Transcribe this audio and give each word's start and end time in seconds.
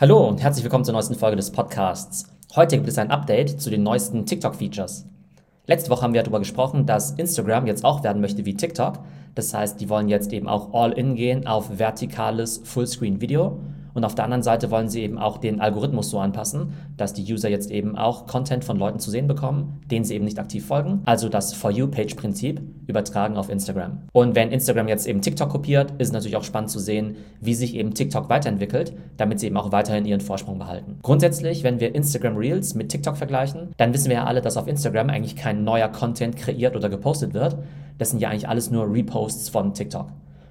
Hallo 0.00 0.28
und 0.28 0.40
herzlich 0.40 0.62
willkommen 0.62 0.84
zur 0.84 0.94
neuesten 0.94 1.16
Folge 1.16 1.34
des 1.34 1.50
Podcasts. 1.50 2.22
Heute 2.54 2.76
gibt 2.76 2.88
es 2.88 2.98
ein 2.98 3.10
Update 3.10 3.60
zu 3.60 3.68
den 3.68 3.82
neuesten 3.82 4.26
TikTok-Features. 4.26 5.06
Letzte 5.66 5.90
Woche 5.90 6.02
haben 6.02 6.14
wir 6.14 6.22
darüber 6.22 6.38
gesprochen, 6.38 6.86
dass 6.86 7.10
Instagram 7.10 7.66
jetzt 7.66 7.84
auch 7.84 8.04
werden 8.04 8.22
möchte 8.22 8.44
wie 8.44 8.54
TikTok. 8.54 9.00
Das 9.34 9.52
heißt, 9.52 9.80
die 9.80 9.88
wollen 9.88 10.08
jetzt 10.08 10.32
eben 10.32 10.46
auch 10.46 10.72
all-in 10.72 11.16
gehen 11.16 11.48
auf 11.48 11.80
vertikales 11.80 12.60
Fullscreen-Video 12.62 13.58
und 13.98 14.04
auf 14.04 14.14
der 14.14 14.26
anderen 14.26 14.44
Seite 14.44 14.70
wollen 14.70 14.88
sie 14.88 15.02
eben 15.02 15.18
auch 15.18 15.38
den 15.38 15.60
Algorithmus 15.60 16.08
so 16.10 16.20
anpassen, 16.20 16.72
dass 16.96 17.14
die 17.14 17.32
User 17.32 17.48
jetzt 17.48 17.68
eben 17.68 17.98
auch 17.98 18.28
Content 18.28 18.64
von 18.64 18.78
Leuten 18.78 19.00
zu 19.00 19.10
sehen 19.10 19.26
bekommen, 19.26 19.80
denen 19.90 20.04
sie 20.04 20.14
eben 20.14 20.24
nicht 20.24 20.38
aktiv 20.38 20.64
folgen. 20.64 21.02
Also 21.04 21.28
das 21.28 21.52
For 21.52 21.72
You-Page-Prinzip 21.72 22.60
übertragen 22.86 23.36
auf 23.36 23.50
Instagram. 23.50 24.02
Und 24.12 24.36
wenn 24.36 24.52
Instagram 24.52 24.86
jetzt 24.86 25.08
eben 25.08 25.20
TikTok 25.20 25.48
kopiert, 25.48 25.90
ist 25.98 26.06
es 26.08 26.12
natürlich 26.12 26.36
auch 26.36 26.44
spannend 26.44 26.70
zu 26.70 26.78
sehen, 26.78 27.16
wie 27.40 27.54
sich 27.54 27.74
eben 27.74 27.92
TikTok 27.92 28.28
weiterentwickelt, 28.28 28.92
damit 29.16 29.40
sie 29.40 29.48
eben 29.48 29.56
auch 29.56 29.72
weiterhin 29.72 30.06
ihren 30.06 30.20
Vorsprung 30.20 30.60
behalten. 30.60 31.00
Grundsätzlich, 31.02 31.64
wenn 31.64 31.80
wir 31.80 31.96
Instagram 31.96 32.36
Reels 32.36 32.76
mit 32.76 32.90
TikTok 32.90 33.16
vergleichen, 33.16 33.72
dann 33.78 33.92
wissen 33.92 34.10
wir 34.10 34.18
ja 34.18 34.24
alle, 34.26 34.42
dass 34.42 34.56
auf 34.56 34.68
Instagram 34.68 35.10
eigentlich 35.10 35.34
kein 35.34 35.64
neuer 35.64 35.88
Content 35.88 36.36
kreiert 36.36 36.76
oder 36.76 36.88
gepostet 36.88 37.34
wird. 37.34 37.58
Das 37.98 38.10
sind 38.10 38.20
ja 38.20 38.28
eigentlich 38.28 38.48
alles 38.48 38.70
nur 38.70 38.88
Reposts 38.88 39.48
von 39.48 39.74
TikTok 39.74 40.06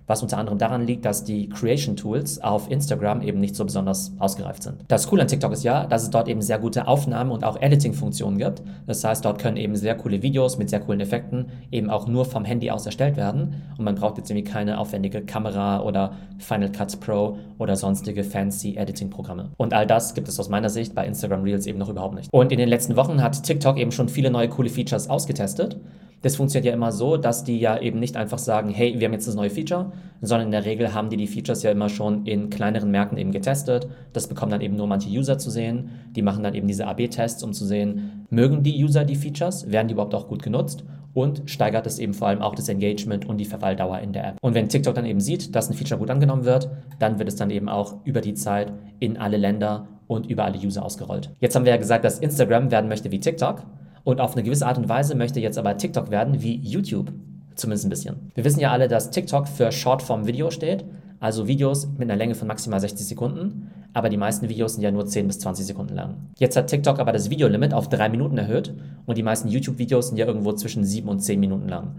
was 0.08 0.24
unter 0.24 0.38
anderem 0.38 0.58
daran 0.58 0.88
liegt, 0.88 1.06
dass 1.06 1.24
die 1.24 1.50
Creation 1.50 1.96
Tools 1.96 2.42
auf 2.42 2.72
Instagram 2.72 3.22
eben 3.22 3.40
nicht 3.40 3.56
so 3.56 3.66
besonders 3.66 4.14
ausgereift 4.18 4.64
sind. 4.64 4.86
Das 4.88 5.08
Coole 5.08 5.22
an 5.22 5.28
TikTok 5.28 5.52
ist 5.52 5.64
ja, 5.64 5.86
dass 5.86 6.04
es 6.04 6.10
dort 6.10 6.28
eben 6.28 6.42
sehr 6.42 6.60
gute 6.60 6.88
Aufnahmen 6.88 7.32
und 7.32 7.44
auch 7.44 7.62
Editing-Funktionen 7.62 8.38
gibt. 8.38 8.64
Das 8.88 9.04
heißt, 9.04 9.24
dort 9.24 9.40
können 9.40 9.58
eben 9.58 9.76
sehr 9.76 9.96
coole 9.96 10.22
Videos 10.22 10.58
mit 10.58 10.70
sehr 10.70 10.80
coolen 10.80 11.02
Effekten 11.02 11.48
eben 11.72 11.90
auch 11.90 12.08
nur 12.08 12.26
vom 12.26 12.46
Handy 12.46 12.72
aus 12.72 12.86
erstellt 12.86 13.18
werden 13.18 13.62
und 13.78 13.84
man 13.84 13.96
braucht 13.96 14.18
jetzt 14.18 14.30
irgendwie 14.30 14.50
keine 14.50 14.80
aufwendige 14.80 15.22
Kamera 15.22 15.82
oder 15.82 16.14
Final 16.40 16.72
Cut 16.72 17.00
Pro 17.02 17.38
oder 17.58 17.76
sonstige 17.76 18.24
fancy 18.24 18.78
Editing-Programme. 18.78 19.50
Und 19.58 19.74
all 19.74 19.86
das 19.86 20.14
gibt 20.14 20.28
es 20.30 20.40
aus 20.40 20.48
meiner 20.48 20.70
Sicht 20.70 20.96
bei 20.96 21.06
Instagram 21.06 21.44
Reels 21.44 21.66
eben 21.66 21.80
noch 21.80 21.90
überhaupt 21.90 22.16
nicht. 22.16 22.32
Und 22.32 22.52
in 22.52 22.58
den 22.58 22.70
letzten 22.70 22.96
Wochen 22.96 23.22
hat 23.22 23.44
TikTok 23.44 23.78
eben 23.78 23.92
schon 23.92 24.08
viele 24.08 24.32
neue 24.32 24.48
coole 24.48 24.70
Features 24.70 25.10
ausgetestet 25.10 25.78
das 26.22 26.36
funktioniert 26.36 26.66
ja 26.66 26.74
immer 26.74 26.92
so, 26.92 27.18
dass 27.18 27.44
die 27.44 27.60
ja 27.60 27.80
eben 27.80 28.00
nicht 28.00 28.18
einfach 28.18 28.40
sagen, 28.40 28.70
hey, 28.70 29.00
wir 29.00 29.08
haben 29.08 29.14
jetzt 29.14 29.28
das 29.28 29.36
neue 29.36 29.50
Feature, 29.50 29.92
sondern 30.22 30.48
in 30.48 30.52
der 30.52 30.66
Regel 30.66 30.94
haben 30.94 31.10
die 31.10 31.18
die 31.18 31.28
Features 31.28 31.64
ja 31.64 31.72
immer 31.72 31.90
schon 31.90 32.26
in 32.26 32.50
kleineren 32.50 32.90
Märkten 32.90 33.18
eben 33.18 33.32
getestet. 33.32 33.88
Das 34.14 34.28
bekommen 34.28 34.52
dann 34.52 34.62
eben 34.62 34.76
nur 34.76 34.88
manche 34.88 35.10
User 35.10 35.38
zu 35.38 35.52
sehen. 35.52 35.90
Die 36.16 36.22
machen 36.22 36.44
dann 36.44 36.56
eben 36.56 36.68
diese 36.68 36.88
AB-Tests, 36.88 37.44
um 37.44 37.54
zu 37.54 37.66
sehen, 37.66 38.26
mögen 38.30 38.64
die 38.64 38.84
User 38.84 39.06
die 39.06 39.16
Features, 39.16 39.72
werden 39.72 39.88
die 39.88 39.94
überhaupt 39.94 40.16
auch 40.16 40.28
gut 40.28 40.42
genutzt 40.42 40.84
und 41.14 41.44
steigert 41.46 41.88
es 41.88 41.98
eben 42.00 42.14
vor 42.14 42.28
allem 42.28 42.42
auch 42.42 42.56
das 42.56 42.70
Engagement 42.70 43.28
und 43.28 43.38
die 43.38 43.46
Verweildauer 43.46 44.00
in 44.00 44.14
der 44.14 44.30
App. 44.30 44.38
Und 44.42 44.54
wenn 44.54 44.70
TikTok 44.70 44.96
dann 44.96 45.06
eben 45.06 45.20
sieht, 45.20 45.56
dass 45.56 45.70
ein 45.70 45.74
Feature 45.74 46.00
gut 46.00 46.10
angenommen 46.10 46.46
wird, 46.46 46.70
dann 47.00 47.20
wird 47.20 47.28
es 47.30 47.36
dann 47.36 47.50
eben 47.50 47.70
auch 47.70 47.96
über 48.06 48.22
die 48.22 48.34
Zeit 48.34 48.72
in 49.00 49.18
alle 49.18 49.38
Länder 49.38 49.88
und 50.08 50.30
über 50.30 50.46
alle 50.46 50.60
User 50.60 50.84
ausgerollt. 50.84 51.32
Jetzt 51.40 51.56
haben 51.56 51.66
wir 51.66 51.72
ja 51.72 51.78
gesagt, 51.78 52.06
dass 52.06 52.20
Instagram 52.20 52.72
werden 52.72 52.88
möchte 52.88 53.12
wie 53.12 53.20
TikTok. 53.20 53.64
Und 54.08 54.22
auf 54.22 54.36
eine 54.36 54.44
gewisse 54.44 54.66
Art 54.66 54.78
und 54.78 54.88
Weise 54.88 55.16
möchte 55.16 55.42
jetzt 55.42 55.58
aber 55.58 55.76
TikTok 55.76 56.12
werden 56.12 56.42
wie 56.42 56.56
YouTube. 56.56 57.12
Zumindest 57.56 57.86
ein 57.86 57.90
bisschen. 57.90 58.16
Wir 58.36 58.46
wissen 58.46 58.62
ja 58.62 58.72
alle, 58.72 58.88
dass 58.88 59.10
TikTok 59.10 59.50
für 59.50 59.70
Shortform-Video 59.70 60.50
steht, 60.50 60.86
also 61.20 61.50
Videos 61.50 61.90
mit 61.98 62.04
einer 62.04 62.16
Länge 62.16 62.34
von 62.34 62.48
maximal 62.48 62.80
60 62.80 63.06
Sekunden, 63.06 63.70
aber 63.92 64.08
die 64.08 64.16
meisten 64.16 64.48
Videos 64.48 64.76
sind 64.76 64.84
ja 64.84 64.92
nur 64.92 65.06
10 65.06 65.28
bis 65.28 65.40
20 65.40 65.66
Sekunden 65.66 65.94
lang. 65.94 66.16
Jetzt 66.38 66.56
hat 66.56 66.68
TikTok 66.68 67.00
aber 67.00 67.12
das 67.12 67.30
Videolimit 67.30 67.74
auf 67.74 67.90
3 67.90 68.08
Minuten 68.08 68.38
erhöht 68.38 68.74
und 69.06 69.18
die 69.18 69.24
meisten 69.24 69.50
YouTube-Videos 69.50 70.08
sind 70.08 70.18
ja 70.18 70.26
irgendwo 70.26 70.54
zwischen 70.54 70.86
7 70.86 71.10
und 71.10 71.20
10 71.20 71.38
Minuten 71.38 71.68
lang. 71.68 71.96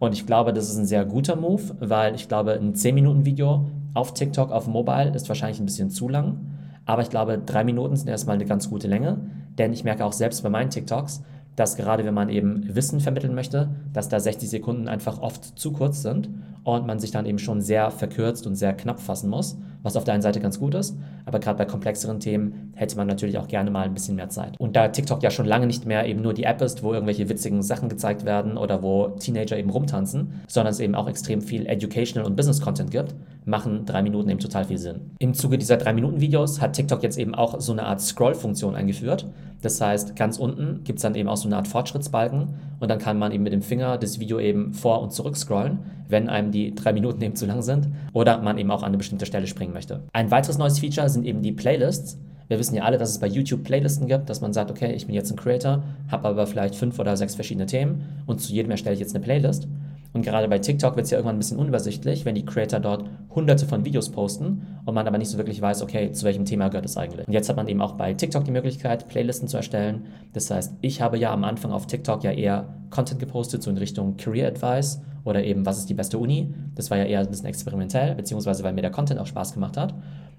Und 0.00 0.14
ich 0.14 0.26
glaube, 0.26 0.52
das 0.52 0.68
ist 0.68 0.78
ein 0.78 0.86
sehr 0.86 1.04
guter 1.04 1.36
Move, 1.36 1.62
weil 1.78 2.16
ich 2.16 2.26
glaube, 2.26 2.54
ein 2.54 2.74
10-Minuten-Video 2.74 3.66
auf 3.94 4.14
TikTok, 4.14 4.50
auf 4.50 4.66
Mobile 4.66 5.14
ist 5.14 5.28
wahrscheinlich 5.28 5.60
ein 5.60 5.66
bisschen 5.66 5.90
zu 5.90 6.08
lang. 6.08 6.40
Aber 6.86 7.02
ich 7.02 7.10
glaube, 7.10 7.38
3 7.38 7.62
Minuten 7.62 7.94
sind 7.94 8.08
erstmal 8.08 8.34
eine 8.34 8.46
ganz 8.46 8.68
gute 8.68 8.88
Länge, 8.88 9.20
denn 9.58 9.72
ich 9.72 9.84
merke 9.84 10.04
auch 10.04 10.12
selbst 10.12 10.42
bei 10.42 10.48
meinen 10.48 10.70
TikToks, 10.70 11.22
dass 11.56 11.76
gerade 11.76 12.04
wenn 12.04 12.14
man 12.14 12.28
eben 12.28 12.74
Wissen 12.74 13.00
vermitteln 13.00 13.34
möchte, 13.34 13.68
dass 13.92 14.08
da 14.08 14.18
60 14.18 14.48
Sekunden 14.48 14.88
einfach 14.88 15.20
oft 15.20 15.58
zu 15.58 15.72
kurz 15.72 16.02
sind 16.02 16.30
und 16.64 16.86
man 16.86 16.98
sich 16.98 17.10
dann 17.10 17.26
eben 17.26 17.38
schon 17.38 17.60
sehr 17.60 17.90
verkürzt 17.90 18.46
und 18.46 18.54
sehr 18.54 18.72
knapp 18.72 19.00
fassen 19.00 19.28
muss, 19.28 19.58
was 19.82 19.96
auf 19.96 20.04
der 20.04 20.14
einen 20.14 20.22
Seite 20.22 20.40
ganz 20.40 20.58
gut 20.58 20.74
ist, 20.74 20.96
aber 21.24 21.38
gerade 21.38 21.58
bei 21.58 21.64
komplexeren 21.64 22.20
Themen 22.20 22.72
hätte 22.74 22.96
man 22.96 23.06
natürlich 23.06 23.38
auch 23.38 23.48
gerne 23.48 23.70
mal 23.70 23.84
ein 23.84 23.94
bisschen 23.94 24.16
mehr 24.16 24.28
Zeit. 24.28 24.58
Und 24.58 24.76
da 24.76 24.88
TikTok 24.88 25.22
ja 25.22 25.30
schon 25.30 25.46
lange 25.46 25.66
nicht 25.66 25.86
mehr 25.86 26.06
eben 26.06 26.22
nur 26.22 26.34
die 26.34 26.44
App 26.44 26.60
ist, 26.62 26.82
wo 26.82 26.92
irgendwelche 26.92 27.28
witzigen 27.28 27.62
Sachen 27.62 27.88
gezeigt 27.88 28.24
werden 28.24 28.56
oder 28.56 28.82
wo 28.82 29.08
Teenager 29.08 29.56
eben 29.56 29.70
rumtanzen, 29.70 30.42
sondern 30.48 30.72
es 30.72 30.80
eben 30.80 30.94
auch 30.94 31.08
extrem 31.08 31.40
viel 31.40 31.66
Educational 31.66 32.26
und 32.26 32.36
Business 32.36 32.60
Content 32.60 32.90
gibt, 32.90 33.14
machen 33.44 33.84
drei 33.86 34.02
Minuten 34.02 34.28
eben 34.30 34.40
total 34.40 34.64
viel 34.64 34.78
Sinn. 34.78 35.10
Im 35.18 35.34
Zuge 35.34 35.58
dieser 35.58 35.76
drei 35.76 35.92
Minuten 35.92 36.20
Videos 36.20 36.60
hat 36.60 36.74
TikTok 36.74 37.02
jetzt 37.02 37.18
eben 37.18 37.34
auch 37.34 37.60
so 37.60 37.72
eine 37.72 37.84
Art 37.84 38.00
Scroll-Funktion 38.00 38.74
eingeführt. 38.74 39.26
Das 39.62 39.80
heißt, 39.80 40.16
ganz 40.16 40.38
unten 40.38 40.82
gibt 40.82 40.98
es 40.98 41.02
dann 41.02 41.14
eben 41.14 41.28
auch 41.28 41.36
so 41.36 41.48
eine 41.48 41.56
Art 41.56 41.68
Fortschrittsbalken 41.68 42.48
und 42.80 42.90
dann 42.90 42.98
kann 42.98 43.18
man 43.18 43.30
eben 43.30 43.44
mit 43.44 43.52
dem 43.52 43.62
Finger 43.62 43.96
das 43.96 44.18
Video 44.18 44.40
eben 44.40 44.74
vor 44.74 45.00
und 45.02 45.12
zurück 45.12 45.36
scrollen, 45.36 45.78
wenn 46.08 46.28
einem 46.28 46.50
die 46.50 46.74
drei 46.74 46.92
Minuten 46.92 47.22
eben 47.22 47.36
zu 47.36 47.46
lang 47.46 47.62
sind 47.62 47.88
oder 48.12 48.42
man 48.42 48.58
eben 48.58 48.72
auch 48.72 48.82
an 48.82 48.88
eine 48.88 48.98
bestimmte 48.98 49.24
Stelle 49.24 49.46
springen 49.46 49.72
möchte. 49.72 50.00
Ein 50.12 50.32
weiteres 50.32 50.58
neues 50.58 50.80
Feature 50.80 51.08
sind 51.12 51.24
eben 51.24 51.42
die 51.42 51.52
Playlists. 51.52 52.18
Wir 52.48 52.58
wissen 52.58 52.74
ja 52.74 52.82
alle, 52.82 52.98
dass 52.98 53.10
es 53.10 53.18
bei 53.18 53.28
YouTube 53.28 53.64
Playlisten 53.64 54.08
gibt, 54.08 54.28
dass 54.28 54.40
man 54.40 54.52
sagt, 54.52 54.70
okay, 54.70 54.92
ich 54.92 55.06
bin 55.06 55.14
jetzt 55.14 55.30
ein 55.30 55.36
Creator, 55.36 55.82
habe 56.10 56.28
aber 56.28 56.46
vielleicht 56.46 56.74
fünf 56.74 56.98
oder 56.98 57.16
sechs 57.16 57.34
verschiedene 57.34 57.66
Themen 57.66 58.02
und 58.26 58.40
zu 58.40 58.52
jedem 58.52 58.70
erstelle 58.70 58.94
ich 58.94 59.00
jetzt 59.00 59.14
eine 59.14 59.24
Playlist. 59.24 59.68
Und 60.12 60.22
gerade 60.22 60.46
bei 60.48 60.58
TikTok 60.58 60.96
wird 60.96 61.04
es 61.04 61.10
ja 61.10 61.18
irgendwann 61.18 61.36
ein 61.36 61.38
bisschen 61.38 61.58
unübersichtlich, 61.58 62.24
wenn 62.24 62.34
die 62.34 62.44
Creator 62.44 62.80
dort 62.80 63.08
hunderte 63.34 63.66
von 63.66 63.84
Videos 63.84 64.10
posten 64.10 64.66
und 64.84 64.94
man 64.94 65.06
aber 65.06 65.16
nicht 65.16 65.30
so 65.30 65.38
wirklich 65.38 65.62
weiß, 65.62 65.82
okay, 65.82 66.12
zu 66.12 66.26
welchem 66.26 66.44
Thema 66.44 66.68
gehört 66.68 66.84
es 66.84 66.98
eigentlich. 66.98 67.26
Und 67.26 67.32
jetzt 67.32 67.48
hat 67.48 67.56
man 67.56 67.68
eben 67.68 67.80
auch 67.80 67.92
bei 67.92 68.12
TikTok 68.12 68.44
die 68.44 68.50
Möglichkeit, 68.50 69.08
Playlisten 69.08 69.48
zu 69.48 69.56
erstellen. 69.56 70.04
Das 70.34 70.50
heißt, 70.50 70.74
ich 70.82 71.00
habe 71.00 71.18
ja 71.18 71.32
am 71.32 71.44
Anfang 71.44 71.72
auf 71.72 71.86
TikTok 71.86 72.24
ja 72.24 72.32
eher 72.32 72.74
Content 72.90 73.20
gepostet, 73.20 73.62
so 73.62 73.70
in 73.70 73.78
Richtung 73.78 74.18
Career 74.18 74.48
Advice 74.48 75.00
oder 75.24 75.42
eben, 75.44 75.64
was 75.64 75.78
ist 75.78 75.88
die 75.88 75.94
beste 75.94 76.18
Uni. 76.18 76.52
Das 76.74 76.90
war 76.90 76.98
ja 76.98 77.04
eher 77.04 77.20
ein 77.20 77.28
bisschen 77.28 77.46
experimentell, 77.46 78.14
beziehungsweise 78.14 78.62
weil 78.64 78.74
mir 78.74 78.82
der 78.82 78.90
Content 78.90 79.18
auch 79.18 79.26
Spaß 79.26 79.54
gemacht 79.54 79.78
hat. 79.78 79.94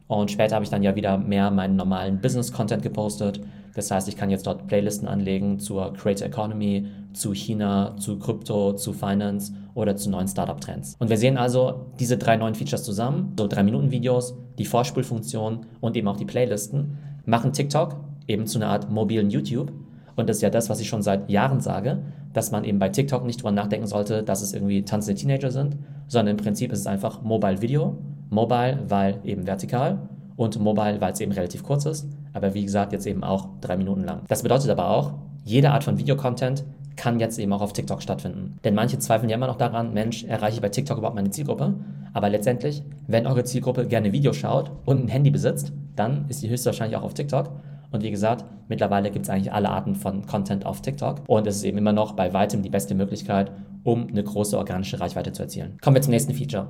Und 0.07 0.31
später 0.31 0.55
habe 0.55 0.63
ich 0.63 0.69
dann 0.69 0.83
ja 0.83 0.95
wieder 0.95 1.17
mehr 1.17 1.49
meinen 1.49 1.75
normalen 1.75 2.19
Business-Content 2.19 2.83
gepostet. 2.83 3.41
Das 3.73 3.89
heißt, 3.89 4.07
ich 4.07 4.15
kann 4.15 4.29
jetzt 4.29 4.45
dort 4.45 4.67
Playlisten 4.67 5.07
anlegen 5.07 5.59
zur 5.59 5.93
Creator 5.93 6.27
Economy, 6.27 6.87
zu 7.13 7.33
China, 7.33 7.95
zu 7.97 8.19
Krypto, 8.19 8.73
zu 8.73 8.93
Finance 8.93 9.53
oder 9.73 9.95
zu 9.95 10.09
neuen 10.09 10.27
Startup-Trends. 10.27 10.95
Und 10.99 11.09
wir 11.09 11.17
sehen 11.17 11.37
also 11.37 11.87
diese 11.99 12.17
drei 12.17 12.35
neuen 12.35 12.53
Features 12.53 12.83
zusammen, 12.83 13.33
so 13.37 13.47
drei 13.47 13.63
Minuten 13.63 13.91
Videos, 13.91 14.35
die 14.59 14.65
Vorspulfunktion 14.65 15.65
und 15.81 15.97
eben 15.97 16.07
auch 16.07 16.17
die 16.17 16.25
Playlisten, 16.25 16.97
machen 17.25 17.53
TikTok 17.53 17.95
eben 18.27 18.45
zu 18.45 18.59
einer 18.59 18.67
Art 18.67 18.91
mobilen 18.91 19.29
YouTube. 19.29 19.71
Und 20.15 20.29
das 20.29 20.37
ist 20.37 20.43
ja 20.43 20.51
das, 20.51 20.69
was 20.69 20.79
ich 20.79 20.87
schon 20.87 21.01
seit 21.01 21.29
Jahren 21.31 21.59
sage, 21.59 22.03
dass 22.33 22.51
man 22.51 22.63
eben 22.63 22.77
bei 22.77 22.89
TikTok 22.89 23.25
nicht 23.25 23.39
drüber 23.41 23.51
nachdenken 23.51 23.87
sollte, 23.87 24.21
dass 24.21 24.41
es 24.41 24.53
irgendwie 24.53 24.83
tanzende 24.83 25.19
Teenager 25.19 25.49
sind, 25.49 25.77
sondern 26.07 26.37
im 26.37 26.43
Prinzip 26.43 26.71
ist 26.71 26.79
es 26.79 26.87
einfach 26.87 27.23
Mobile 27.23 27.61
Video. 27.61 27.97
Mobile, 28.33 28.79
weil 28.87 29.19
eben 29.23 29.45
vertikal 29.47 30.09
und 30.35 30.59
Mobile, 30.59 30.99
weil 30.99 31.13
es 31.13 31.19
eben 31.19 31.31
relativ 31.31 31.63
kurz 31.63 31.85
ist, 31.85 32.07
aber 32.33 32.53
wie 32.53 32.63
gesagt, 32.63 32.91
jetzt 32.91 33.05
eben 33.05 33.23
auch 33.23 33.47
drei 33.61 33.77
Minuten 33.77 34.03
lang. 34.03 34.21
Das 34.27 34.43
bedeutet 34.43 34.69
aber 34.69 34.89
auch, 34.89 35.13
jede 35.45 35.71
Art 35.71 35.83
von 35.83 35.97
Videocontent 35.97 36.63
kann 36.95 37.19
jetzt 37.19 37.39
eben 37.39 37.53
auch 37.53 37.61
auf 37.61 37.73
TikTok 37.73 38.01
stattfinden. 38.01 38.59
Denn 38.63 38.75
manche 38.75 38.99
zweifeln 38.99 39.29
ja 39.29 39.35
immer 39.35 39.47
noch 39.47 39.57
daran, 39.57 39.93
Mensch, 39.93 40.23
erreiche 40.25 40.55
ich 40.55 40.61
bei 40.61 40.69
TikTok 40.69 40.97
überhaupt 40.97 41.15
meine 41.15 41.31
Zielgruppe? 41.31 41.73
Aber 42.13 42.29
letztendlich, 42.29 42.83
wenn 43.07 43.25
eure 43.25 43.43
Zielgruppe 43.43 43.87
gerne 43.87 44.11
Videos 44.11 44.37
schaut 44.37 44.71
und 44.85 45.05
ein 45.05 45.07
Handy 45.07 45.31
besitzt, 45.31 45.73
dann 45.95 46.25
ist 46.29 46.41
sie 46.41 46.49
höchstwahrscheinlich 46.49 46.97
auch 46.97 47.03
auf 47.03 47.13
TikTok. 47.13 47.49
Und 47.91 48.03
wie 48.03 48.11
gesagt, 48.11 48.45
mittlerweile 48.69 49.11
gibt 49.11 49.25
es 49.25 49.29
eigentlich 49.29 49.51
alle 49.51 49.69
Arten 49.69 49.95
von 49.95 50.25
Content 50.25 50.65
auf 50.65 50.81
TikTok. 50.81 51.21
Und 51.27 51.47
es 51.47 51.57
ist 51.57 51.63
eben 51.63 51.77
immer 51.77 51.93
noch 51.93 52.13
bei 52.13 52.33
weitem 52.33 52.61
die 52.61 52.69
beste 52.69 52.95
Möglichkeit, 52.95 53.51
um 53.83 54.07
eine 54.07 54.23
große 54.23 54.57
organische 54.57 54.99
Reichweite 54.99 55.31
zu 55.31 55.43
erzielen. 55.43 55.77
Kommen 55.81 55.95
wir 55.95 56.01
zum 56.01 56.11
nächsten 56.11 56.33
Feature. 56.33 56.67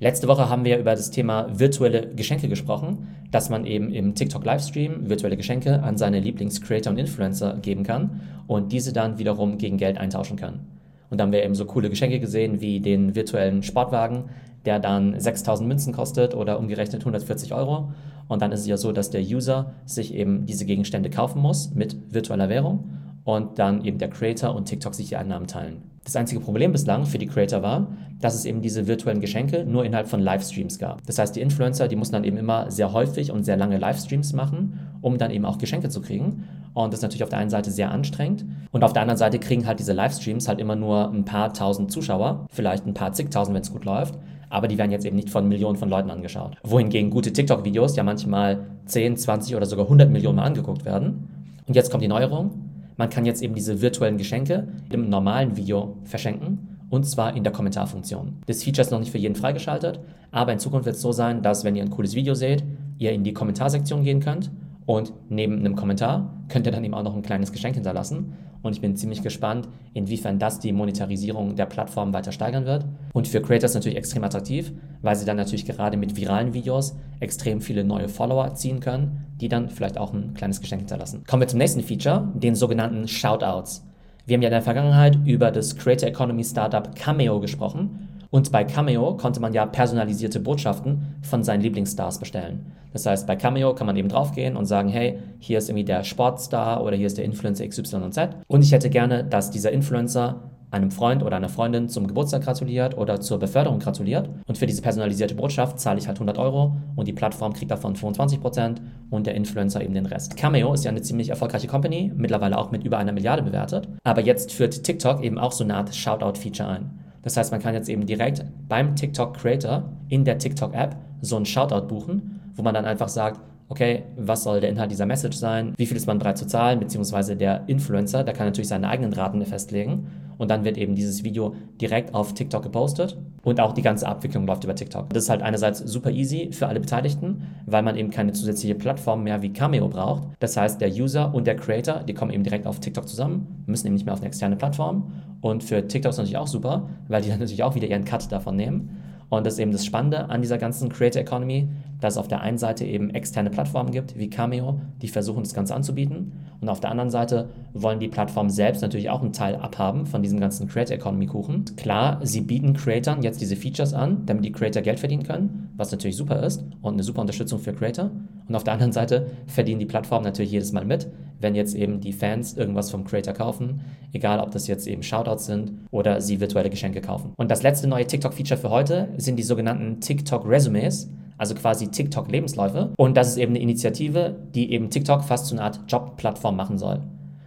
Letzte 0.00 0.26
Woche 0.26 0.48
haben 0.48 0.64
wir 0.64 0.78
über 0.78 0.90
das 0.90 1.12
Thema 1.12 1.46
virtuelle 1.56 2.08
Geschenke 2.14 2.48
gesprochen, 2.48 3.06
dass 3.30 3.48
man 3.48 3.64
eben 3.64 3.92
im 3.92 4.16
TikTok 4.16 4.44
Livestream 4.44 5.08
virtuelle 5.08 5.36
Geschenke 5.36 5.84
an 5.84 5.96
seine 5.96 6.18
Lieblingscreator 6.18 6.92
und 6.92 6.98
Influencer 6.98 7.58
geben 7.62 7.84
kann 7.84 8.20
und 8.48 8.72
diese 8.72 8.92
dann 8.92 9.18
wiederum 9.18 9.56
gegen 9.56 9.78
Geld 9.78 9.96
eintauschen 9.96 10.36
kann. 10.36 10.66
Und 11.10 11.18
dann 11.18 11.28
haben 11.28 11.32
wir 11.32 11.44
eben 11.44 11.54
so 11.54 11.64
coole 11.64 11.90
Geschenke 11.90 12.18
gesehen 12.18 12.60
wie 12.60 12.80
den 12.80 13.14
virtuellen 13.14 13.62
Sportwagen, 13.62 14.24
der 14.64 14.80
dann 14.80 15.18
6000 15.20 15.68
Münzen 15.68 15.92
kostet 15.92 16.34
oder 16.34 16.58
umgerechnet 16.58 17.02
140 17.02 17.54
Euro. 17.54 17.92
Und 18.26 18.42
dann 18.42 18.50
ist 18.50 18.60
es 18.60 18.66
ja 18.66 18.76
so, 18.76 18.90
dass 18.90 19.10
der 19.10 19.22
User 19.22 19.74
sich 19.84 20.12
eben 20.12 20.44
diese 20.44 20.64
Gegenstände 20.64 21.08
kaufen 21.08 21.40
muss 21.40 21.72
mit 21.72 21.96
virtueller 22.12 22.48
Währung 22.48 22.90
und 23.24 23.58
dann 23.58 23.84
eben 23.84 23.98
der 23.98 24.08
Creator 24.08 24.54
und 24.54 24.66
TikTok 24.66 24.94
sich 24.94 25.08
die 25.08 25.16
Einnahmen 25.16 25.46
teilen. 25.46 25.82
Das 26.04 26.16
einzige 26.16 26.40
Problem 26.40 26.72
bislang 26.72 27.06
für 27.06 27.16
die 27.16 27.26
Creator 27.26 27.62
war, 27.62 27.86
dass 28.20 28.34
es 28.34 28.44
eben 28.44 28.60
diese 28.60 28.86
virtuellen 28.86 29.20
Geschenke 29.20 29.64
nur 29.64 29.84
innerhalb 29.86 30.06
von 30.06 30.20
Livestreams 30.20 30.78
gab. 30.78 31.04
Das 31.06 31.18
heißt, 31.18 31.34
die 31.34 31.40
Influencer, 31.40 31.88
die 31.88 31.96
mussten 31.96 32.12
dann 32.12 32.24
eben 32.24 32.36
immer 32.36 32.70
sehr 32.70 32.92
häufig 32.92 33.30
und 33.32 33.44
sehr 33.44 33.56
lange 33.56 33.78
Livestreams 33.78 34.34
machen, 34.34 34.78
um 35.00 35.16
dann 35.16 35.30
eben 35.30 35.46
auch 35.46 35.56
Geschenke 35.56 35.88
zu 35.88 36.02
kriegen. 36.02 36.44
Und 36.74 36.92
das 36.92 36.98
ist 36.98 37.02
natürlich 37.02 37.22
auf 37.22 37.30
der 37.30 37.38
einen 37.38 37.50
Seite 37.50 37.70
sehr 37.70 37.90
anstrengend. 37.90 38.44
Und 38.70 38.84
auf 38.84 38.92
der 38.92 39.02
anderen 39.02 39.16
Seite 39.16 39.38
kriegen 39.38 39.66
halt 39.66 39.78
diese 39.78 39.94
Livestreams 39.94 40.46
halt 40.46 40.60
immer 40.60 40.76
nur 40.76 41.10
ein 41.10 41.24
paar 41.24 41.54
tausend 41.54 41.90
Zuschauer, 41.90 42.46
vielleicht 42.50 42.86
ein 42.86 42.94
paar 42.94 43.12
zigtausend, 43.12 43.54
wenn 43.54 43.62
es 43.62 43.72
gut 43.72 43.86
läuft. 43.86 44.18
aber 44.54 44.68
die 44.68 44.78
werden 44.78 44.92
jetzt 44.92 45.04
eben 45.04 45.16
nicht 45.16 45.30
von 45.30 45.48
Millionen 45.48 45.76
von 45.76 45.88
Leuten 45.88 46.10
angeschaut. 46.10 46.56
Wohingegen 46.62 47.10
gute 47.10 47.32
TikTok-Videos 47.32 47.96
ja 47.96 48.04
manchmal 48.04 48.66
10, 48.86 49.16
20 49.16 49.56
oder 49.56 49.66
sogar 49.66 49.86
100 49.86 50.10
Millionen 50.10 50.36
Mal 50.36 50.44
angeguckt 50.44 50.84
werden. 50.84 51.28
Und 51.66 51.74
jetzt 51.74 51.90
kommt 51.90 52.04
die 52.04 52.08
Neuerung. 52.08 52.63
Man 52.96 53.10
kann 53.10 53.26
jetzt 53.26 53.42
eben 53.42 53.54
diese 53.54 53.80
virtuellen 53.80 54.18
Geschenke 54.18 54.68
im 54.90 55.08
normalen 55.08 55.56
Video 55.56 55.96
verschenken 56.04 56.78
und 56.90 57.04
zwar 57.04 57.36
in 57.36 57.42
der 57.42 57.52
Kommentarfunktion. 57.52 58.38
Das 58.46 58.62
Feature 58.62 58.82
ist 58.82 58.90
noch 58.90 59.00
nicht 59.00 59.10
für 59.10 59.18
jeden 59.18 59.34
freigeschaltet, 59.34 60.00
aber 60.30 60.52
in 60.52 60.58
Zukunft 60.58 60.86
wird 60.86 60.96
es 60.96 61.02
so 61.02 61.12
sein, 61.12 61.42
dass 61.42 61.64
wenn 61.64 61.74
ihr 61.74 61.82
ein 61.82 61.90
cooles 61.90 62.14
Video 62.14 62.34
seht, 62.34 62.62
ihr 62.98 63.12
in 63.12 63.24
die 63.24 63.32
Kommentarsektion 63.32 64.04
gehen 64.04 64.20
könnt 64.20 64.50
und 64.86 65.12
neben 65.28 65.58
einem 65.58 65.76
Kommentar 65.76 66.44
könnt 66.48 66.66
ihr 66.66 66.72
dann 66.72 66.84
eben 66.84 66.94
auch 66.94 67.02
noch 67.02 67.16
ein 67.16 67.22
kleines 67.22 67.52
Geschenk 67.52 67.74
hinterlassen. 67.74 68.34
Und 68.62 68.74
ich 68.74 68.80
bin 68.80 68.96
ziemlich 68.96 69.22
gespannt, 69.22 69.68
inwiefern 69.92 70.38
das 70.38 70.58
die 70.58 70.72
Monetarisierung 70.72 71.54
der 71.54 71.66
Plattform 71.66 72.14
weiter 72.14 72.32
steigern 72.32 72.64
wird. 72.64 72.86
Und 73.12 73.28
für 73.28 73.42
Creators 73.42 73.74
natürlich 73.74 73.98
extrem 73.98 74.24
attraktiv, 74.24 74.72
weil 75.02 75.16
sie 75.16 75.26
dann 75.26 75.36
natürlich 75.36 75.66
gerade 75.66 75.98
mit 75.98 76.16
viralen 76.16 76.54
Videos 76.54 76.96
extrem 77.20 77.60
viele 77.60 77.84
neue 77.84 78.08
Follower 78.08 78.54
ziehen 78.54 78.80
können, 78.80 79.26
die 79.44 79.48
dann 79.50 79.68
vielleicht 79.68 79.98
auch 79.98 80.14
ein 80.14 80.32
kleines 80.32 80.62
Geschenk 80.62 80.80
hinterlassen. 80.80 81.22
Kommen 81.28 81.42
wir 81.42 81.48
zum 81.48 81.58
nächsten 81.58 81.82
Feature, 81.82 82.32
den 82.32 82.54
sogenannten 82.54 83.06
Shoutouts. 83.06 83.84
Wir 84.24 84.36
haben 84.36 84.42
ja 84.42 84.48
in 84.48 84.54
der 84.54 84.62
Vergangenheit 84.62 85.18
über 85.26 85.50
das 85.50 85.76
Creator 85.76 86.08
Economy 86.08 86.42
Startup 86.42 86.96
Cameo 86.96 87.40
gesprochen 87.40 88.08
und 88.30 88.50
bei 88.50 88.64
Cameo 88.64 89.18
konnte 89.18 89.40
man 89.40 89.52
ja 89.52 89.66
personalisierte 89.66 90.40
Botschaften 90.40 91.16
von 91.20 91.44
seinen 91.44 91.60
Lieblingsstars 91.60 92.20
bestellen. 92.20 92.72
Das 92.94 93.04
heißt, 93.04 93.26
bei 93.26 93.36
Cameo 93.36 93.74
kann 93.74 93.86
man 93.86 93.96
eben 93.96 94.08
draufgehen 94.08 94.56
und 94.56 94.64
sagen, 94.64 94.88
hey, 94.88 95.18
hier 95.40 95.58
ist 95.58 95.68
irgendwie 95.68 95.84
der 95.84 96.04
Sportstar 96.04 96.82
oder 96.82 96.96
hier 96.96 97.06
ist 97.06 97.18
der 97.18 97.26
Influencer 97.26 97.68
XYZ 97.68 98.30
und 98.46 98.62
ich 98.62 98.72
hätte 98.72 98.88
gerne, 98.88 99.24
dass 99.24 99.50
dieser 99.50 99.72
Influencer 99.72 100.40
einem 100.74 100.90
Freund 100.90 101.22
oder 101.22 101.36
einer 101.36 101.48
Freundin 101.48 101.88
zum 101.88 102.06
Geburtstag 102.06 102.42
gratuliert 102.42 102.98
oder 102.98 103.20
zur 103.20 103.38
Beförderung 103.38 103.78
gratuliert. 103.78 104.28
Und 104.46 104.58
für 104.58 104.66
diese 104.66 104.82
personalisierte 104.82 105.34
Botschaft 105.34 105.78
zahle 105.78 105.98
ich 105.98 106.08
halt 106.08 106.16
100 106.16 106.36
Euro 106.38 106.76
und 106.96 107.06
die 107.06 107.12
Plattform 107.12 107.52
kriegt 107.52 107.70
davon 107.70 107.94
25% 107.94 108.76
und 109.10 109.26
der 109.26 109.34
Influencer 109.34 109.82
eben 109.82 109.94
den 109.94 110.06
Rest. 110.06 110.36
Cameo 110.36 110.74
ist 110.74 110.84
ja 110.84 110.90
eine 110.90 111.02
ziemlich 111.02 111.30
erfolgreiche 111.30 111.68
Company, 111.68 112.12
mittlerweile 112.14 112.58
auch 112.58 112.70
mit 112.72 112.84
über 112.84 112.98
einer 112.98 113.12
Milliarde 113.12 113.42
bewertet. 113.42 113.88
Aber 114.02 114.20
jetzt 114.20 114.52
führt 114.52 114.82
TikTok 114.82 115.22
eben 115.22 115.38
auch 115.38 115.52
so 115.52 115.64
eine 115.64 115.76
Art 115.76 115.94
Shoutout-Feature 115.94 116.68
ein. 116.68 116.90
Das 117.22 117.36
heißt, 117.36 117.52
man 117.52 117.62
kann 117.62 117.74
jetzt 117.74 117.88
eben 117.88 118.04
direkt 118.04 118.44
beim 118.68 118.96
TikTok 118.96 119.34
Creator 119.34 119.84
in 120.08 120.24
der 120.24 120.38
TikTok 120.38 120.74
App 120.74 120.96
so 121.22 121.36
einen 121.36 121.46
Shoutout 121.46 121.86
buchen, 121.86 122.40
wo 122.54 122.62
man 122.62 122.74
dann 122.74 122.84
einfach 122.84 123.08
sagt, 123.08 123.40
okay, 123.68 124.04
was 124.16 124.42
soll 124.42 124.60
der 124.60 124.70
Inhalt 124.70 124.90
dieser 124.90 125.06
Message 125.06 125.36
sein, 125.36 125.72
wie 125.76 125.86
viel 125.86 125.96
ist 125.96 126.06
man 126.06 126.18
bereit 126.18 126.36
zu 126.36 126.46
zahlen, 126.46 126.80
beziehungsweise 126.80 127.34
der 127.34 127.62
Influencer, 127.66 128.24
der 128.24 128.34
kann 128.34 128.46
natürlich 128.46 128.68
seine 128.68 128.88
eigenen 128.88 129.12
Raten 129.14 129.44
festlegen 129.46 130.06
und 130.38 130.50
dann 130.50 130.64
wird 130.64 130.76
eben 130.78 130.94
dieses 130.94 131.24
Video 131.24 131.54
direkt 131.80 132.14
auf 132.14 132.34
TikTok 132.34 132.62
gepostet 132.62 133.16
und 133.42 133.60
auch 133.60 133.72
die 133.72 133.82
ganze 133.82 134.06
Abwicklung 134.08 134.46
läuft 134.46 134.64
über 134.64 134.74
TikTok. 134.74 135.10
Das 135.10 135.24
ist 135.24 135.30
halt 135.30 135.42
einerseits 135.42 135.78
super 135.80 136.10
easy 136.10 136.50
für 136.52 136.66
alle 136.66 136.80
Beteiligten, 136.80 137.46
weil 137.66 137.82
man 137.82 137.96
eben 137.96 138.10
keine 138.10 138.32
zusätzliche 138.32 138.74
Plattform 138.74 139.22
mehr 139.22 139.42
wie 139.42 139.52
Cameo 139.52 139.88
braucht. 139.88 140.24
Das 140.40 140.56
heißt, 140.56 140.80
der 140.80 140.90
User 140.90 141.34
und 141.34 141.46
der 141.46 141.56
Creator, 141.56 142.02
die 142.04 142.14
kommen 142.14 142.32
eben 142.32 142.44
direkt 142.44 142.66
auf 142.66 142.80
TikTok 142.80 143.08
zusammen, 143.08 143.64
müssen 143.66 143.86
eben 143.86 143.94
nicht 143.94 144.06
mehr 144.06 144.14
auf 144.14 144.20
eine 144.20 144.28
externe 144.28 144.56
Plattform 144.56 145.12
und 145.40 145.62
für 145.62 145.86
TikTok 145.86 146.10
ist 146.10 146.16
natürlich 146.16 146.38
auch 146.38 146.46
super, 146.46 146.88
weil 147.08 147.22
die 147.22 147.28
dann 147.28 147.38
natürlich 147.40 147.62
auch 147.62 147.74
wieder 147.74 147.86
ihren 147.86 148.04
Cut 148.04 148.32
davon 148.32 148.56
nehmen. 148.56 149.00
Und 149.28 149.46
das 149.46 149.54
ist 149.54 149.60
eben 149.60 149.72
das 149.72 149.84
Spannende 149.84 150.30
an 150.30 150.42
dieser 150.42 150.58
ganzen 150.58 150.88
Creator 150.88 151.22
Economy, 151.22 151.68
dass 152.04 152.14
es 152.14 152.18
auf 152.18 152.28
der 152.28 152.42
einen 152.42 152.58
Seite 152.58 152.84
eben 152.84 153.08
externe 153.08 153.48
Plattformen 153.48 153.90
gibt, 153.90 154.18
wie 154.18 154.28
Cameo, 154.28 154.78
die 155.00 155.08
versuchen, 155.08 155.42
das 155.42 155.54
Ganze 155.54 155.74
anzubieten. 155.74 156.32
Und 156.60 156.68
auf 156.68 156.78
der 156.78 156.90
anderen 156.90 157.08
Seite 157.08 157.48
wollen 157.72 157.98
die 157.98 158.08
Plattformen 158.08 158.50
selbst 158.50 158.82
natürlich 158.82 159.08
auch 159.08 159.22
einen 159.22 159.32
Teil 159.32 159.56
abhaben 159.56 160.04
von 160.04 160.22
diesem 160.22 160.38
ganzen 160.38 160.68
Creator 160.68 160.96
Economy 160.96 161.24
Kuchen. 161.26 161.64
Klar, 161.76 162.20
sie 162.22 162.42
bieten 162.42 162.74
Creatoren 162.74 163.22
jetzt 163.22 163.40
diese 163.40 163.56
Features 163.56 163.94
an, 163.94 164.26
damit 164.26 164.44
die 164.44 164.52
Creator 164.52 164.82
Geld 164.82 165.00
verdienen 165.00 165.22
können, 165.22 165.70
was 165.78 165.92
natürlich 165.92 166.16
super 166.16 166.42
ist 166.42 166.62
und 166.82 166.92
eine 166.92 167.02
super 167.02 167.22
Unterstützung 167.22 167.58
für 167.58 167.72
Creator. 167.72 168.10
Und 168.46 168.54
auf 168.54 168.64
der 168.64 168.74
anderen 168.74 168.92
Seite 168.92 169.28
verdienen 169.46 169.80
die 169.80 169.86
Plattformen 169.86 170.24
natürlich 170.24 170.52
jedes 170.52 170.72
Mal 170.72 170.84
mit, 170.84 171.08
wenn 171.40 171.54
jetzt 171.54 171.74
eben 171.74 172.00
die 172.00 172.12
Fans 172.12 172.54
irgendwas 172.54 172.90
vom 172.90 173.04
Creator 173.04 173.32
kaufen, 173.32 173.80
egal 174.12 174.40
ob 174.40 174.50
das 174.50 174.66
jetzt 174.66 174.86
eben 174.86 175.02
Shoutouts 175.02 175.46
sind 175.46 175.72
oder 175.90 176.20
sie 176.20 176.38
virtuelle 176.40 176.68
Geschenke 176.68 177.00
kaufen. 177.00 177.32
Und 177.36 177.50
das 177.50 177.62
letzte 177.62 177.86
neue 177.86 178.06
TikTok-Feature 178.06 178.60
für 178.60 178.68
heute 178.68 179.08
sind 179.16 179.36
die 179.36 179.42
sogenannten 179.42 180.00
TikTok 180.00 180.46
Resumes, 180.46 181.08
also 181.38 181.54
quasi 181.54 181.88
TikTok 181.88 182.30
Lebensläufe. 182.30 182.92
Und 182.96 183.16
das 183.16 183.28
ist 183.28 183.36
eben 183.36 183.52
eine 183.52 183.60
Initiative, 183.60 184.36
die 184.54 184.72
eben 184.72 184.90
TikTok 184.90 185.24
fast 185.24 185.46
zu 185.46 185.54
einer 185.54 185.64
Art 185.64 185.80
Jobplattform 185.88 186.56
machen 186.56 186.78
soll. 186.78 187.00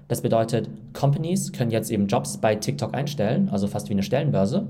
Das 0.08 0.22
bedeutet, 0.22 0.70
Companies 0.94 1.52
können 1.52 1.72
jetzt 1.72 1.92
eben 1.92 2.08
Jobs 2.08 2.38
bei 2.38 2.56
TikTok 2.56 2.94
einstellen, 2.94 3.50
also 3.50 3.68
fast 3.68 3.90
wie 3.90 3.94
eine 3.94 4.04
Stellenbörse. 4.04 4.68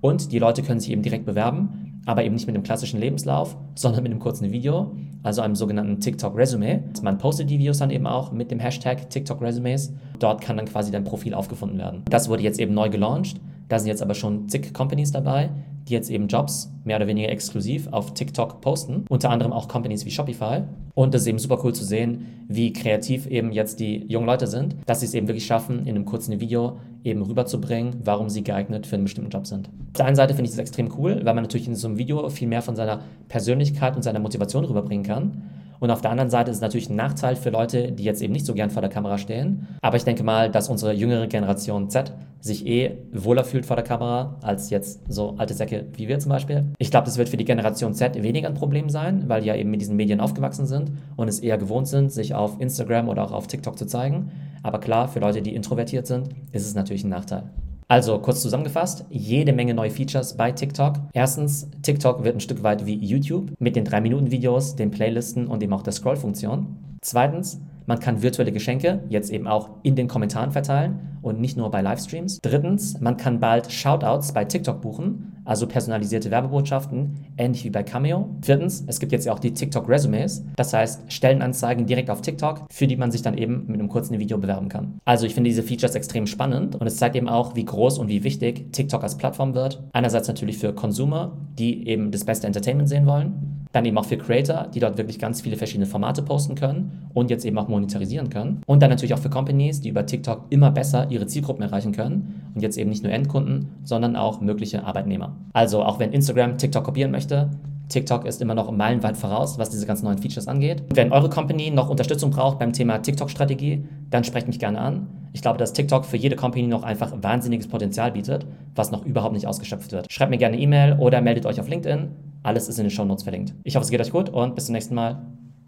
Und 0.00 0.32
die 0.32 0.38
Leute 0.38 0.62
können 0.62 0.80
sich 0.80 0.90
eben 0.90 1.02
direkt 1.02 1.26
bewerben 1.26 1.90
aber 2.06 2.24
eben 2.24 2.34
nicht 2.34 2.46
mit 2.46 2.54
einem 2.54 2.64
klassischen 2.64 3.00
Lebenslauf, 3.00 3.56
sondern 3.74 4.02
mit 4.02 4.12
einem 4.12 4.20
kurzen 4.20 4.50
Video, 4.50 4.92
also 5.22 5.42
einem 5.42 5.54
sogenannten 5.54 6.00
TikTok 6.00 6.36
Resume. 6.36 6.82
Man 7.02 7.18
postet 7.18 7.50
die 7.50 7.58
Videos 7.58 7.78
dann 7.78 7.90
eben 7.90 8.06
auch 8.06 8.32
mit 8.32 8.50
dem 8.50 8.58
Hashtag 8.58 9.10
TikTok 9.10 9.40
Resumes. 9.40 9.92
Dort 10.18 10.40
kann 10.40 10.56
dann 10.56 10.66
quasi 10.66 10.90
dein 10.90 11.04
Profil 11.04 11.34
aufgefunden 11.34 11.78
werden. 11.78 12.02
Das 12.08 12.28
wurde 12.28 12.42
jetzt 12.42 12.58
eben 12.58 12.74
neu 12.74 12.88
gelauncht. 12.88 13.40
Da 13.70 13.78
sind 13.78 13.88
jetzt 13.88 14.02
aber 14.02 14.14
schon 14.14 14.48
zig 14.48 14.74
Companies 14.74 15.12
dabei, 15.12 15.48
die 15.88 15.92
jetzt 15.92 16.10
eben 16.10 16.26
Jobs 16.26 16.72
mehr 16.84 16.96
oder 16.96 17.06
weniger 17.06 17.28
exklusiv 17.28 17.86
auf 17.92 18.14
TikTok 18.14 18.60
posten. 18.60 19.04
Unter 19.08 19.30
anderem 19.30 19.52
auch 19.52 19.68
Companies 19.68 20.04
wie 20.04 20.10
Shopify. 20.10 20.64
Und 20.94 21.14
es 21.14 21.22
ist 21.22 21.28
eben 21.28 21.38
super 21.38 21.60
cool 21.62 21.72
zu 21.72 21.84
sehen, 21.84 22.26
wie 22.48 22.72
kreativ 22.72 23.28
eben 23.28 23.52
jetzt 23.52 23.78
die 23.78 24.04
jungen 24.08 24.26
Leute 24.26 24.48
sind, 24.48 24.74
dass 24.86 25.00
sie 25.00 25.06
es 25.06 25.14
eben 25.14 25.28
wirklich 25.28 25.46
schaffen, 25.46 25.86
in 25.86 25.90
einem 25.90 26.04
kurzen 26.04 26.40
Video 26.40 26.78
eben 27.04 27.22
rüberzubringen, 27.22 28.00
warum 28.04 28.28
sie 28.28 28.42
geeignet 28.42 28.88
für 28.88 28.96
einen 28.96 29.04
bestimmten 29.04 29.30
Job 29.30 29.46
sind. 29.46 29.68
Auf 29.68 29.98
der 29.98 30.06
einen 30.06 30.16
Seite 30.16 30.34
finde 30.34 30.50
ich 30.50 30.56
das 30.56 30.58
extrem 30.58 30.92
cool, 30.98 31.20
weil 31.24 31.34
man 31.34 31.44
natürlich 31.44 31.68
in 31.68 31.76
so 31.76 31.86
einem 31.86 31.96
Video 31.96 32.28
viel 32.28 32.48
mehr 32.48 32.62
von 32.62 32.74
seiner 32.74 33.02
Persönlichkeit 33.28 33.94
und 33.94 34.02
seiner 34.02 34.18
Motivation 34.18 34.64
rüberbringen 34.64 35.06
kann. 35.06 35.42
Und 35.80 35.90
auf 35.90 36.02
der 36.02 36.10
anderen 36.10 36.30
Seite 36.30 36.50
ist 36.50 36.58
es 36.58 36.62
natürlich 36.62 36.90
ein 36.90 36.96
Nachteil 36.96 37.36
für 37.36 37.50
Leute, 37.50 37.90
die 37.90 38.04
jetzt 38.04 38.22
eben 38.22 38.32
nicht 38.32 38.46
so 38.46 38.54
gern 38.54 38.70
vor 38.70 38.82
der 38.82 38.90
Kamera 38.90 39.18
stehen. 39.18 39.66
Aber 39.80 39.96
ich 39.96 40.04
denke 40.04 40.22
mal, 40.22 40.50
dass 40.50 40.68
unsere 40.68 40.92
jüngere 40.92 41.26
Generation 41.26 41.88
Z 41.88 42.12
sich 42.40 42.66
eh 42.66 42.98
wohler 43.12 43.44
fühlt 43.44 43.66
vor 43.66 43.76
der 43.76 43.84
Kamera 43.84 44.36
als 44.42 44.70
jetzt 44.70 45.00
so 45.08 45.34
alte 45.38 45.54
Säcke 45.54 45.86
wie 45.96 46.06
wir 46.06 46.18
zum 46.18 46.30
Beispiel. 46.30 46.66
Ich 46.78 46.90
glaube, 46.90 47.06
das 47.06 47.18
wird 47.18 47.28
für 47.28 47.36
die 47.36 47.44
Generation 47.44 47.94
Z 47.94 48.22
weniger 48.22 48.48
ein 48.48 48.54
Problem 48.54 48.88
sein, 48.88 49.28
weil 49.28 49.40
die 49.40 49.48
ja 49.48 49.56
eben 49.56 49.70
mit 49.70 49.80
diesen 49.80 49.96
Medien 49.96 50.20
aufgewachsen 50.20 50.66
sind 50.66 50.92
und 51.16 51.28
es 51.28 51.40
eher 51.40 51.58
gewohnt 51.58 51.88
sind, 51.88 52.12
sich 52.12 52.34
auf 52.34 52.60
Instagram 52.60 53.08
oder 53.08 53.24
auch 53.24 53.32
auf 53.32 53.46
TikTok 53.46 53.78
zu 53.78 53.86
zeigen. 53.86 54.30
Aber 54.62 54.80
klar, 54.80 55.08
für 55.08 55.20
Leute, 55.20 55.40
die 55.40 55.54
introvertiert 55.54 56.06
sind, 56.06 56.28
ist 56.52 56.66
es 56.66 56.74
natürlich 56.74 57.04
ein 57.04 57.10
Nachteil. 57.10 57.44
Also 57.90 58.20
kurz 58.20 58.40
zusammengefasst, 58.40 59.04
jede 59.10 59.52
Menge 59.52 59.74
neue 59.74 59.90
Features 59.90 60.36
bei 60.36 60.52
TikTok. 60.52 60.94
Erstens, 61.12 61.68
TikTok 61.82 62.22
wird 62.22 62.36
ein 62.36 62.40
Stück 62.40 62.62
weit 62.62 62.86
wie 62.86 62.94
YouTube 62.94 63.50
mit 63.58 63.74
den 63.74 63.84
3-Minuten-Videos, 63.84 64.76
den 64.76 64.92
Playlisten 64.92 65.48
und 65.48 65.60
eben 65.60 65.72
auch 65.72 65.82
der 65.82 65.92
Scroll-Funktion. 65.92 66.76
Zweitens, 67.02 67.60
man 67.86 67.98
kann 67.98 68.22
virtuelle 68.22 68.52
Geschenke 68.52 69.02
jetzt 69.08 69.32
eben 69.32 69.48
auch 69.48 69.70
in 69.82 69.96
den 69.96 70.06
Kommentaren 70.06 70.52
verteilen 70.52 71.18
und 71.20 71.40
nicht 71.40 71.56
nur 71.56 71.68
bei 71.72 71.82
Livestreams. 71.82 72.38
Drittens, 72.40 73.00
man 73.00 73.16
kann 73.16 73.40
bald 73.40 73.72
Shoutouts 73.72 74.30
bei 74.30 74.44
TikTok 74.44 74.80
buchen, 74.80 75.32
also 75.50 75.66
personalisierte 75.66 76.30
Werbebotschaften, 76.30 77.26
ähnlich 77.36 77.64
wie 77.64 77.70
bei 77.70 77.82
Cameo. 77.82 78.28
Viertens, 78.40 78.84
es 78.86 79.00
gibt 79.00 79.10
jetzt 79.10 79.26
ja 79.26 79.32
auch 79.32 79.40
die 79.40 79.52
TikTok 79.52 79.88
Resumes, 79.88 80.44
das 80.54 80.72
heißt 80.72 81.12
Stellenanzeigen 81.12 81.86
direkt 81.86 82.08
auf 82.08 82.22
TikTok, 82.22 82.66
für 82.70 82.86
die 82.86 82.96
man 82.96 83.10
sich 83.10 83.22
dann 83.22 83.36
eben 83.36 83.64
mit 83.66 83.80
einem 83.80 83.88
kurzen 83.88 84.20
Video 84.20 84.38
bewerben 84.38 84.68
kann. 84.68 85.00
Also 85.04 85.26
ich 85.26 85.34
finde 85.34 85.50
diese 85.50 85.64
Features 85.64 85.96
extrem 85.96 86.28
spannend 86.28 86.76
und 86.76 86.86
es 86.86 86.98
zeigt 86.98 87.16
eben 87.16 87.28
auch, 87.28 87.56
wie 87.56 87.64
groß 87.64 87.98
und 87.98 88.06
wie 88.06 88.22
wichtig 88.22 88.72
TikTok 88.72 89.02
als 89.02 89.18
Plattform 89.18 89.54
wird. 89.54 89.82
Einerseits 89.92 90.28
natürlich 90.28 90.56
für 90.56 90.72
Consumer, 90.72 91.36
die 91.58 91.88
eben 91.88 92.12
das 92.12 92.24
beste 92.24 92.46
Entertainment 92.46 92.88
sehen 92.88 93.06
wollen 93.06 93.59
dann 93.72 93.84
eben 93.84 93.96
auch 93.98 94.04
für 94.04 94.16
Creator, 94.16 94.66
die 94.74 94.80
dort 94.80 94.98
wirklich 94.98 95.18
ganz 95.18 95.40
viele 95.40 95.56
verschiedene 95.56 95.86
Formate 95.86 96.22
posten 96.22 96.54
können 96.54 97.08
und 97.14 97.30
jetzt 97.30 97.44
eben 97.44 97.58
auch 97.58 97.68
monetarisieren 97.68 98.30
können. 98.30 98.62
Und 98.66 98.82
dann 98.82 98.90
natürlich 98.90 99.14
auch 99.14 99.18
für 99.18 99.30
Companies, 99.30 99.80
die 99.80 99.90
über 99.90 100.06
TikTok 100.06 100.46
immer 100.50 100.70
besser 100.70 101.10
ihre 101.10 101.26
Zielgruppen 101.26 101.62
erreichen 101.62 101.92
können 101.92 102.50
und 102.54 102.62
jetzt 102.62 102.78
eben 102.78 102.90
nicht 102.90 103.04
nur 103.04 103.12
Endkunden, 103.12 103.68
sondern 103.84 104.16
auch 104.16 104.40
mögliche 104.40 104.84
Arbeitnehmer. 104.84 105.36
Also 105.52 105.82
auch 105.82 105.98
wenn 105.98 106.12
Instagram 106.12 106.58
TikTok 106.58 106.84
kopieren 106.84 107.12
möchte, 107.12 107.50
TikTok 107.90 108.24
ist 108.24 108.40
immer 108.40 108.54
noch 108.54 108.70
meilenweit 108.70 109.16
voraus, 109.16 109.58
was 109.58 109.70
diese 109.70 109.84
ganzen 109.86 110.04
neuen 110.04 110.18
Features 110.18 110.48
angeht. 110.48 110.84
Wenn 110.94 111.12
eure 111.12 111.28
Company 111.28 111.70
noch 111.70 111.90
Unterstützung 111.90 112.30
braucht 112.30 112.58
beim 112.58 112.72
Thema 112.72 112.98
TikTok-Strategie, 112.98 113.84
dann 114.10 114.24
sprecht 114.24 114.46
mich 114.46 114.58
gerne 114.58 114.80
an. 114.80 115.08
Ich 115.32 115.42
glaube, 115.42 115.58
dass 115.58 115.72
TikTok 115.72 116.04
für 116.04 116.16
jede 116.16 116.36
Company 116.36 116.66
noch 116.66 116.82
einfach 116.82 117.12
wahnsinniges 117.22 117.68
Potenzial 117.68 118.12
bietet, 118.12 118.46
was 118.74 118.90
noch 118.90 119.04
überhaupt 119.04 119.34
nicht 119.34 119.46
ausgeschöpft 119.46 119.92
wird. 119.92 120.10
Schreibt 120.10 120.30
mir 120.30 120.38
gerne 120.38 120.58
E-Mail 120.58 120.98
oder 120.98 121.20
meldet 121.20 121.46
euch 121.46 121.60
auf 121.60 121.68
LinkedIn. 121.68 122.08
Alles 122.42 122.68
ist 122.68 122.78
in 122.78 122.84
den 122.84 122.90
Show 122.90 123.04
Notes 123.04 123.22
verlinkt. 123.22 123.54
Ich 123.64 123.76
hoffe, 123.76 123.84
es 123.84 123.90
geht 123.90 124.00
euch 124.00 124.10
gut 124.10 124.28
und 124.28 124.54
bis 124.54 124.66
zum 124.66 124.72
nächsten 124.72 124.94
Mal. 124.94 125.22